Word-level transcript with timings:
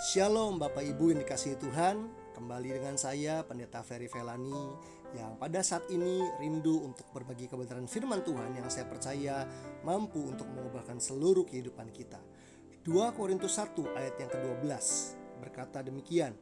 Shalom 0.00 0.56
Bapak 0.56 0.80
Ibu 0.80 1.12
yang 1.12 1.20
dikasihi 1.20 1.60
Tuhan. 1.60 2.08
Kembali 2.32 2.72
dengan 2.72 2.96
saya 2.96 3.44
Pendeta 3.44 3.84
Ferry 3.84 4.08
Felani 4.08 4.72
Yang 5.12 5.32
pada 5.36 5.60
saat 5.60 5.84
ini 5.92 6.24
rindu 6.40 6.88
untuk 6.88 7.04
berbagi 7.12 7.44
kebenaran 7.44 7.84
firman 7.84 8.24
Tuhan 8.24 8.56
Yang 8.56 8.80
saya 8.80 8.88
percaya 8.88 9.44
mampu 9.84 10.24
untuk 10.24 10.48
mengubahkan 10.56 10.96
seluruh 10.96 11.44
kehidupan 11.44 11.92
kita. 11.92 12.16
2 12.80 13.12
Korintus 13.12 13.60
1 13.60 13.76
ayat 13.92 14.16
yang 14.16 14.32
ke-12 14.32 14.72
Berkata 15.36 15.84
demikian 15.84 16.32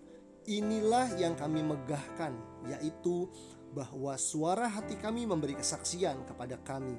Inilah 0.46 1.18
yang 1.18 1.34
kami 1.34 1.66
megahkan 1.66 2.38
Yaitu 2.70 3.26
bahwa 3.74 4.14
suara 4.22 4.70
hati 4.70 4.94
kami 4.94 5.26
memberi 5.26 5.58
kesaksian 5.58 6.30
kepada 6.30 6.62
kami 6.62 6.94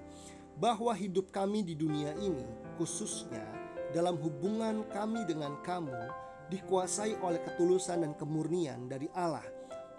Bahwa 0.59 0.91
hidup 0.91 1.31
kami 1.31 1.63
di 1.63 1.79
dunia 1.79 2.11
ini 2.19 2.43
khususnya 2.75 3.47
dalam 3.95 4.19
hubungan 4.19 4.83
kami 4.91 5.23
dengan 5.23 5.55
kamu 5.63 6.28
dikuasai 6.49 7.21
oleh 7.21 7.39
ketulusan 7.45 8.01
dan 8.01 8.17
kemurnian 8.17 8.89
dari 8.89 9.05
Allah, 9.13 9.45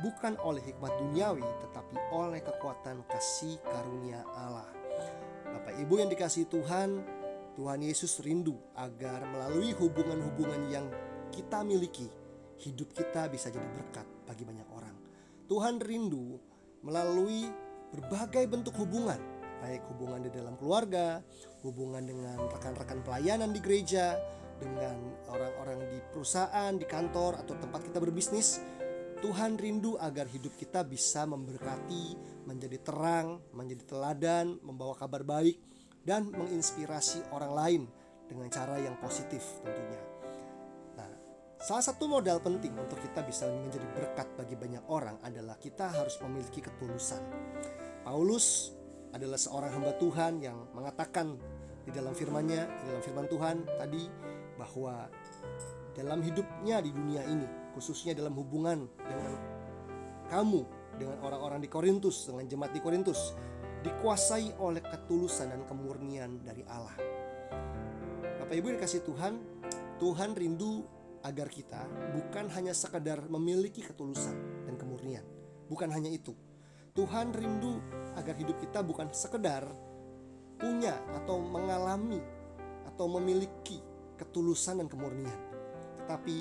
bukan 0.02 0.34
oleh 0.42 0.60
hikmat 0.66 0.90
duniawi, 0.98 1.46
tetapi 1.66 1.96
oleh 2.10 2.42
kekuatan 2.42 3.06
kasih 3.06 3.62
karunia 3.62 4.26
Allah. 4.34 4.66
Bapak 5.50 5.78
Ibu 5.78 5.94
yang 6.02 6.10
dikasih 6.10 6.50
Tuhan, 6.50 7.02
Tuhan 7.54 7.80
Yesus 7.82 8.18
rindu 8.22 8.58
agar 8.74 9.26
melalui 9.30 9.74
hubungan-hubungan 9.74 10.62
yang 10.70 10.86
kita 11.30 11.62
miliki, 11.62 12.10
hidup 12.58 12.90
kita 12.94 13.30
bisa 13.30 13.50
jadi 13.50 13.66
berkat 13.70 14.06
bagi 14.26 14.42
banyak 14.42 14.68
orang. 14.74 14.96
Tuhan 15.46 15.78
rindu 15.82 16.38
melalui 16.82 17.50
berbagai 17.90 18.46
bentuk 18.46 18.74
hubungan, 18.78 19.18
baik 19.62 19.82
hubungan 19.90 20.22
di 20.22 20.30
dalam 20.30 20.54
keluarga, 20.58 21.22
hubungan 21.66 22.06
dengan 22.06 22.38
rekan-rekan 22.50 23.02
pelayanan 23.02 23.50
di 23.50 23.60
gereja, 23.62 24.14
dengan 24.60 24.96
orang-orang 25.32 25.88
di 25.88 25.98
perusahaan, 26.12 26.76
di 26.76 26.84
kantor, 26.84 27.40
atau 27.40 27.56
tempat 27.56 27.80
kita 27.88 27.98
berbisnis, 27.98 28.60
Tuhan 29.20 29.60
rindu 29.60 30.00
agar 30.00 30.24
hidup 30.28 30.56
kita 30.56 30.80
bisa 30.84 31.28
memberkati, 31.28 32.16
menjadi 32.48 32.78
terang, 32.80 33.40
menjadi 33.52 33.84
teladan, 33.84 34.56
membawa 34.64 34.96
kabar 34.96 35.24
baik, 35.24 35.60
dan 36.00 36.32
menginspirasi 36.32 37.28
orang 37.32 37.52
lain 37.52 37.82
dengan 38.24 38.48
cara 38.48 38.80
yang 38.80 38.96
positif 38.96 39.44
tentunya. 39.60 40.00
Nah, 40.96 41.10
salah 41.60 41.84
satu 41.84 42.08
modal 42.08 42.40
penting 42.40 42.72
untuk 42.80 42.96
kita 42.96 43.20
bisa 43.20 43.44
menjadi 43.52 43.84
berkat 43.92 44.28
bagi 44.40 44.56
banyak 44.56 44.84
orang 44.88 45.20
adalah 45.20 45.60
kita 45.60 45.92
harus 45.92 46.16
memiliki 46.24 46.64
ketulusan. 46.64 47.20
Paulus 48.00 48.72
adalah 49.12 49.36
seorang 49.36 49.70
hamba 49.76 49.92
Tuhan 50.00 50.40
yang 50.40 50.72
mengatakan 50.72 51.36
di 51.84 51.90
dalam 51.92 52.16
firman-Nya, 52.16 52.62
di 52.64 52.84
dalam 52.88 53.02
firman 53.02 53.26
Tuhan 53.28 53.56
tadi 53.76 54.02
bahwa 54.60 55.08
dalam 55.96 56.20
hidupnya 56.20 56.84
di 56.84 56.92
dunia 56.92 57.24
ini, 57.24 57.48
khususnya 57.72 58.12
dalam 58.12 58.36
hubungan 58.36 58.84
dengan 59.00 59.32
kamu, 60.28 60.60
dengan 61.00 61.16
orang-orang 61.24 61.64
di 61.64 61.68
Korintus, 61.72 62.28
dengan 62.28 62.44
jemaat 62.44 62.72
di 62.76 62.80
Korintus, 62.84 63.32
dikuasai 63.80 64.60
oleh 64.60 64.84
ketulusan 64.84 65.48
dan 65.48 65.64
kemurnian 65.64 66.44
dari 66.44 66.62
Allah. 66.68 66.94
Bapak 68.44 68.54
Ibu 68.54 68.76
dikasih 68.76 69.02
Tuhan, 69.08 69.34
Tuhan 69.96 70.36
rindu 70.36 70.84
agar 71.24 71.48
kita 71.48 71.84
bukan 72.16 72.48
hanya 72.52 72.72
sekadar 72.76 73.24
memiliki 73.28 73.80
ketulusan 73.80 74.64
dan 74.68 74.76
kemurnian, 74.76 75.24
bukan 75.68 75.88
hanya 75.88 76.12
itu. 76.12 76.36
Tuhan 76.92 77.32
rindu 77.32 77.80
agar 78.18 78.34
hidup 78.36 78.58
kita 78.60 78.82
bukan 78.84 79.08
sekedar 79.14 79.64
punya 80.60 80.98
atau 81.16 81.40
mengalami 81.40 82.20
atau 82.84 83.06
memiliki 83.16 83.80
ketulusan 84.20 84.84
dan 84.84 84.88
kemurnian. 84.92 85.40
Tetapi 86.04 86.36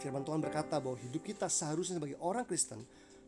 firman 0.00 0.24
Tuhan 0.24 0.40
berkata 0.40 0.80
bahwa 0.80 0.96
hidup 0.96 1.20
kita 1.20 1.52
seharusnya 1.52 2.00
sebagai 2.00 2.16
orang 2.24 2.48
Kristen 2.48 2.80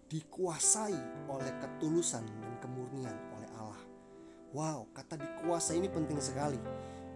dikuasai 0.09 1.29
oleh 1.29 1.53
ketulusan 1.61 2.25
dan 2.25 2.55
kemurnian 2.63 3.17
oleh 3.37 3.51
Allah. 3.59 3.83
Wow, 4.55 4.89
kata 4.97 5.21
dikuasai 5.21 5.77
ini 5.77 5.91
penting 5.91 6.17
sekali. 6.23 6.57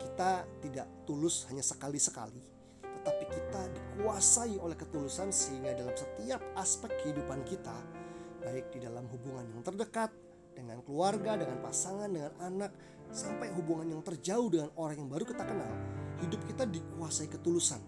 Kita 0.01 0.45
tidak 0.65 0.89
tulus 1.05 1.45
hanya 1.53 1.61
sekali-sekali, 1.61 2.41
tetapi 2.81 3.25
kita 3.29 3.63
dikuasai 3.69 4.57
oleh 4.57 4.77
ketulusan 4.77 5.29
sehingga 5.29 5.77
dalam 5.77 5.93
setiap 5.93 6.41
aspek 6.57 6.89
kehidupan 7.05 7.45
kita, 7.45 7.77
baik 8.41 8.73
di 8.73 8.81
dalam 8.81 9.05
hubungan 9.13 9.45
yang 9.53 9.61
terdekat, 9.61 10.09
dengan 10.57 10.81
keluarga, 10.85 11.37
dengan 11.37 11.61
pasangan, 11.61 12.09
dengan 12.09 12.33
anak, 12.41 12.73
sampai 13.13 13.53
hubungan 13.57 13.93
yang 13.93 14.03
terjauh 14.05 14.49
dengan 14.49 14.71
orang 14.77 15.05
yang 15.05 15.11
baru 15.13 15.25
kita 15.29 15.45
kenal, 15.45 15.73
hidup 16.21 16.41
kita 16.47 16.65
dikuasai 16.69 17.29
ketulusan. 17.29 17.81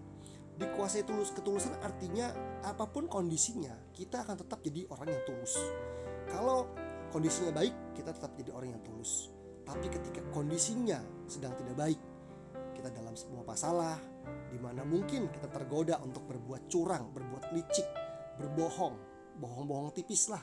Dikuasai 0.53 1.01
tulus 1.01 1.33
ketulusan 1.33 1.81
artinya 1.81 2.29
apa 2.61 2.85
pun 2.85 3.09
kondisinya, 3.09 3.73
kita 3.89 4.21
akan 4.21 4.37
tetap 4.37 4.61
jadi 4.61 4.85
orang 4.93 5.09
yang 5.09 5.23
tulus. 5.25 5.53
Kalau 6.29 6.69
kondisinya 7.09 7.49
baik, 7.53 7.97
kita 7.97 8.13
tetap 8.13 8.37
jadi 8.37 8.53
orang 8.53 8.77
yang 8.77 8.83
tulus. 8.85 9.33
Tapi 9.65 9.89
ketika 9.89 10.21
kondisinya 10.29 11.01
sedang 11.25 11.57
tidak 11.57 11.73
baik, 11.73 11.99
kita 12.77 12.89
dalam 12.93 13.17
sebuah 13.17 13.47
masalah 13.47 13.97
di 14.53 14.61
mana 14.61 14.85
mungkin 14.85 15.31
kita 15.33 15.49
tergoda 15.49 15.97
untuk 16.05 16.29
berbuat 16.29 16.69
curang, 16.69 17.09
berbuat 17.09 17.49
licik, 17.57 17.87
berbohong, 18.37 18.95
bohong-bohong 19.41 19.89
tipis 19.97 20.29
lah. 20.29 20.41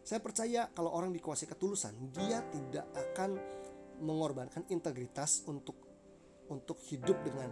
Saya 0.00 0.24
percaya 0.24 0.72
kalau 0.72 0.96
orang 0.96 1.12
dikuasai 1.12 1.44
ketulusan, 1.44 1.92
dia 2.16 2.40
tidak 2.48 2.88
akan 2.96 3.36
mengorbankan 4.00 4.64
integritas 4.72 5.44
untuk 5.44 5.87
untuk 6.48 6.80
hidup 6.88 7.20
dengan 7.24 7.50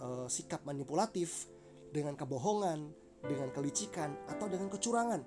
uh, 0.00 0.26
sikap 0.26 0.64
manipulatif, 0.66 1.46
dengan 1.90 2.14
kebohongan, 2.16 2.90
dengan 3.22 3.50
kelicikan, 3.52 4.16
atau 4.26 4.46
dengan 4.48 4.70
kecurangan. 4.72 5.22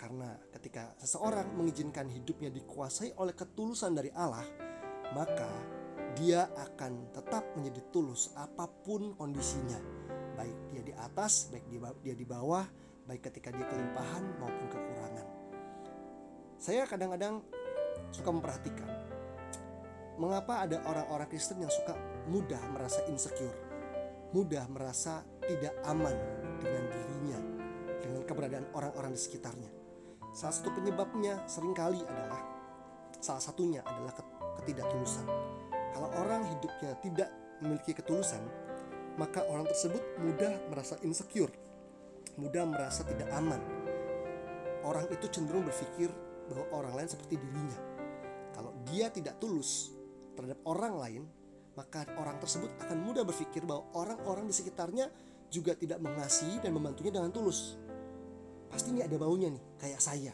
Karena 0.00 0.32
ketika 0.56 0.96
seseorang 0.96 1.52
mengizinkan 1.52 2.08
hidupnya 2.08 2.48
dikuasai 2.48 3.12
oleh 3.20 3.36
ketulusan 3.36 3.92
dari 3.92 4.08
Allah, 4.16 4.44
maka 5.12 5.50
dia 6.16 6.48
akan 6.56 7.12
tetap 7.12 7.44
menjadi 7.54 7.80
tulus 7.92 8.32
apa 8.34 8.64
pun 8.66 9.12
kondisinya. 9.14 9.76
Baik 10.40 10.56
dia 10.72 10.82
di 10.82 10.94
atas, 10.96 11.52
baik 11.52 11.68
dia 12.00 12.16
di 12.16 12.24
bawah, 12.24 12.64
baik 13.04 13.28
ketika 13.28 13.52
dia 13.52 13.66
kelimpahan 13.68 14.24
maupun 14.40 14.66
kekurangan. 14.72 15.26
Saya 16.56 16.88
kadang-kadang 16.88 17.44
suka 18.08 18.28
memperhatikan 18.32 18.88
mengapa 20.20 20.68
ada 20.68 20.84
orang-orang 20.84 21.32
Kristen 21.32 21.64
yang 21.64 21.72
suka 21.72 21.96
mudah 22.28 22.60
merasa 22.76 23.00
insecure, 23.08 23.56
mudah 24.36 24.68
merasa 24.68 25.24
tidak 25.48 25.72
aman 25.88 26.12
dengan 26.60 26.84
dirinya, 26.92 27.40
dengan 28.04 28.22
keberadaan 28.28 28.68
orang-orang 28.76 29.16
di 29.16 29.20
sekitarnya. 29.24 29.70
Salah 30.36 30.52
satu 30.52 30.76
penyebabnya 30.76 31.40
sering 31.48 31.72
kali 31.72 32.04
adalah 32.04 32.44
salah 33.16 33.40
satunya 33.40 33.80
adalah 33.80 34.12
ketidaktulusan. 34.60 35.24
Kalau 35.96 36.12
orang 36.20 36.44
hidupnya 36.52 37.00
tidak 37.00 37.32
memiliki 37.64 37.96
ketulusan, 37.96 38.44
maka 39.16 39.40
orang 39.48 39.64
tersebut 39.72 40.04
mudah 40.20 40.52
merasa 40.68 41.00
insecure, 41.00 41.50
mudah 42.36 42.68
merasa 42.68 43.08
tidak 43.08 43.32
aman. 43.32 43.58
Orang 44.84 45.08
itu 45.08 45.28
cenderung 45.32 45.64
berpikir 45.64 46.12
bahwa 46.52 46.64
orang 46.76 46.92
lain 47.02 47.08
seperti 47.08 47.40
dirinya. 47.40 47.80
Kalau 48.52 48.72
dia 48.88 49.08
tidak 49.12 49.36
tulus, 49.40 49.99
terhadap 50.34 50.58
orang 50.66 50.94
lain, 50.96 51.22
maka 51.78 52.04
orang 52.18 52.36
tersebut 52.42 52.70
akan 52.82 52.98
mudah 53.00 53.22
berpikir 53.22 53.62
bahwa 53.64 53.88
orang-orang 53.94 54.50
di 54.50 54.54
sekitarnya 54.54 55.08
juga 55.50 55.74
tidak 55.74 55.98
mengasihi 55.98 56.62
dan 56.62 56.74
membantunya 56.74 57.10
dengan 57.14 57.30
tulus. 57.34 57.78
Pasti 58.70 58.94
ini 58.94 59.02
ada 59.02 59.16
baunya 59.18 59.50
nih, 59.50 59.62
kayak 59.82 60.00
saya. 60.02 60.32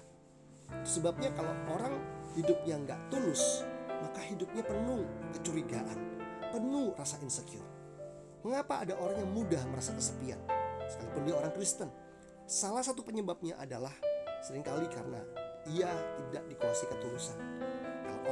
Sebabnya 0.84 1.32
kalau 1.32 1.54
orang 1.72 1.96
hidup 2.36 2.60
yang 2.68 2.84
nggak 2.84 3.08
tulus, 3.08 3.64
maka 4.02 4.20
hidupnya 4.26 4.60
penuh 4.60 5.08
kecurigaan, 5.32 5.98
penuh 6.52 6.92
rasa 6.92 7.16
insecure. 7.24 7.64
Mengapa 8.44 8.84
ada 8.84 8.94
orang 9.00 9.24
yang 9.24 9.32
mudah 9.32 9.62
merasa 9.72 9.96
kesepian, 9.96 10.38
sekalipun 10.86 11.24
dia 11.24 11.34
orang 11.34 11.52
Kristen? 11.56 11.88
Salah 12.46 12.84
satu 12.84 13.02
penyebabnya 13.02 13.58
adalah 13.58 13.90
sering 14.44 14.62
kali 14.62 14.86
karena 14.86 15.18
ia 15.74 15.90
tidak 15.90 16.44
dikuasai 16.46 16.86
ketulusan. 16.92 17.38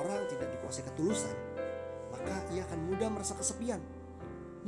Orang 0.04 0.28
tidak 0.28 0.52
dikuasai 0.52 0.84
ketulusan, 0.84 1.32
maka 2.12 2.44
ia 2.52 2.68
akan 2.68 2.92
mudah 2.92 3.08
merasa 3.08 3.32
kesepian. 3.32 3.80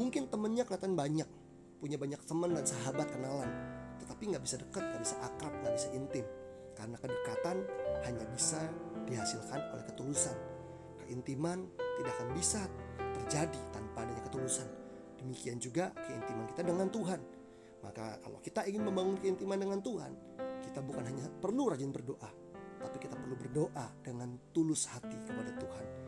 Mungkin 0.00 0.33
temennya 0.33 0.65
kelihatan 0.65 0.97
banyak, 0.97 1.29
punya 1.77 2.00
banyak 2.00 2.21
teman 2.25 2.56
dan 2.56 2.65
sahabat 2.65 3.12
kenalan, 3.12 3.49
tetapi 4.00 4.33
nggak 4.33 4.44
bisa 4.44 4.56
dekat, 4.56 4.81
nggak 4.81 5.03
bisa 5.05 5.17
akrab, 5.21 5.53
nggak 5.61 5.75
bisa 5.77 5.88
intim. 5.93 6.25
Karena 6.73 6.97
kedekatan 6.97 7.56
hanya 8.09 8.25
bisa 8.33 8.61
dihasilkan 9.05 9.61
oleh 9.77 9.85
ketulusan. 9.93 10.37
Keintiman 11.05 11.69
tidak 12.00 12.12
akan 12.17 12.29
bisa 12.33 12.65
terjadi 12.97 13.61
tanpa 13.73 14.09
adanya 14.09 14.25
ketulusan. 14.25 14.69
Demikian 15.21 15.56
juga 15.61 15.93
keintiman 15.97 16.44
kita 16.49 16.62
dengan 16.65 16.88
Tuhan. 16.88 17.21
Maka 17.85 18.21
kalau 18.25 18.38
kita 18.41 18.65
ingin 18.69 18.83
membangun 18.85 19.17
keintiman 19.21 19.56
dengan 19.56 19.81
Tuhan, 19.81 20.12
kita 20.65 20.81
bukan 20.83 21.05
hanya 21.06 21.29
perlu 21.41 21.71
rajin 21.71 21.93
berdoa, 21.94 22.31
tapi 22.87 23.03
kita 23.03 23.19
perlu 23.19 23.35
berdoa 23.35 23.91
dengan 24.06 24.38
tulus 24.55 24.87
hati 24.87 25.19
kepada 25.27 25.50
Tuhan 25.59 26.06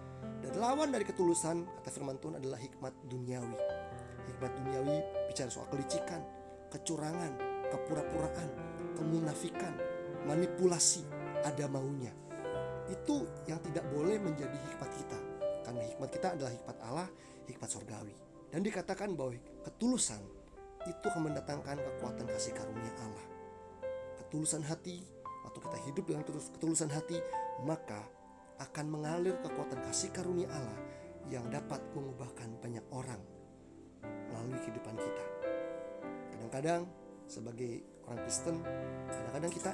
dan 0.48 0.54
lawan 0.64 0.88
dari 0.94 1.04
ketulusan, 1.04 1.66
kata 1.76 1.90
firman 1.90 2.16
Tuhan 2.22 2.38
adalah 2.38 2.56
hikmat 2.56 2.94
duniawi. 3.10 3.58
Hikmat 4.32 4.52
duniawi 4.62 4.96
bicara 5.28 5.50
soal 5.50 5.66
kelicikan, 5.68 6.22
kecurangan, 6.70 7.32
kepura-puraan, 7.68 8.48
kemunafikan, 8.94 9.74
manipulasi, 10.24 11.02
ada 11.42 11.66
maunya. 11.66 12.14
Itu 12.88 13.28
yang 13.50 13.60
tidak 13.60 13.84
boleh 13.92 14.16
menjadi 14.22 14.56
hikmat 14.56 14.90
kita. 14.94 15.18
Karena 15.68 15.84
hikmat 15.84 16.08
kita 16.08 16.28
adalah 16.38 16.52
hikmat 16.54 16.76
Allah, 16.86 17.08
hikmat 17.44 17.68
surgawi. 17.68 18.16
Dan 18.48 18.64
dikatakan 18.64 19.12
bahwa 19.12 19.36
ketulusan 19.68 20.22
itu 20.88 21.04
akan 21.12 21.28
mendatangkan 21.28 21.76
kekuatan 21.76 22.24
kasih 22.24 22.56
karunia 22.56 22.94
Allah. 23.04 23.26
Ketulusan 24.24 24.64
hati, 24.64 25.04
waktu 25.48 25.64
kita 25.64 25.78
hidup 25.88 26.04
dengan 26.04 26.22
ketulusan 26.28 26.92
hati, 26.92 27.16
maka 27.64 28.04
akan 28.60 28.86
mengalir 28.92 29.32
kekuatan 29.40 29.80
kasih 29.88 30.12
karunia 30.12 30.44
Allah 30.52 30.78
yang 31.32 31.48
dapat 31.48 31.80
mengubahkan 31.96 32.52
banyak 32.60 32.84
orang 32.92 33.20
melalui 34.28 34.60
kehidupan 34.60 34.92
kita. 34.92 35.24
Kadang-kadang 36.36 36.84
sebagai 37.24 37.80
orang 38.04 38.20
Kristen, 38.28 38.56
kadang-kadang 39.08 39.52
kita 39.56 39.70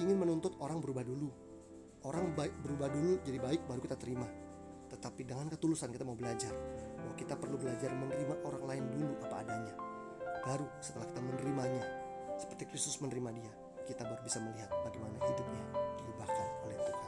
ingin 0.00 0.16
menuntut 0.16 0.56
orang 0.64 0.80
berubah 0.80 1.04
dulu. 1.04 1.28
Orang 2.08 2.32
baik 2.32 2.54
berubah 2.64 2.88
dulu 2.88 3.20
jadi 3.20 3.38
baik 3.42 3.68
baru 3.68 3.80
kita 3.84 4.00
terima. 4.00 4.24
Tetapi 4.88 5.28
dengan 5.28 5.52
ketulusan 5.52 5.92
kita 5.92 6.08
mau 6.08 6.16
belajar 6.16 6.56
bahwa 6.96 7.12
kita 7.20 7.36
perlu 7.36 7.60
belajar 7.60 7.92
menerima 7.92 8.34
orang 8.48 8.64
lain 8.64 8.84
dulu 8.96 9.12
apa 9.28 9.44
adanya. 9.44 9.74
Baru 10.46 10.64
setelah 10.80 11.04
kita 11.04 11.20
menerimanya, 11.20 11.84
seperti 12.40 12.64
Kristus 12.70 12.96
menerima 13.02 13.30
dia, 13.36 13.52
kita 13.88 14.04
baru 14.04 14.20
bisa 14.20 14.36
melihat 14.44 14.68
bagaimana 14.84 15.16
hidupnya 15.16 15.64
diubahkan 15.96 16.46
oleh 16.68 16.76
Tuhan. 16.76 17.07